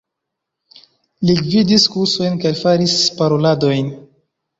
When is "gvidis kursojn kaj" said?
1.41-2.53